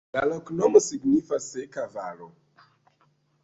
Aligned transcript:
La 0.13 0.21
loknomo 0.29 0.81
signifas: 0.85 1.51
seka 1.57 1.87
valo. 1.99 2.33